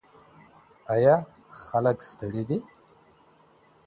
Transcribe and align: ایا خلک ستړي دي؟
ایا 0.93 1.15
خلک 1.63 1.97
ستړي 2.09 2.43
دي؟ 2.49 2.57